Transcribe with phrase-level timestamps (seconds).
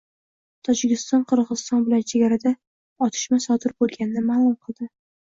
[0.67, 2.53] Tojikiston Qirg‘iziston bilan chegarada
[3.09, 4.89] otishma sodir bo‘lganini ma'lum qildi